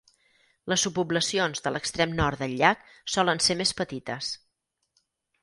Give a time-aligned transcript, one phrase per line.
[0.71, 2.83] Les subpoblacions de l'extrem nord del llac
[3.17, 4.33] solen ser més petites.